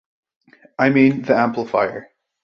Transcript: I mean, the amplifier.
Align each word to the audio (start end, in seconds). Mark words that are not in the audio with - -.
I 0.79 0.89
mean, 0.89 1.21
the 1.21 1.35
amplifier. 1.35 2.09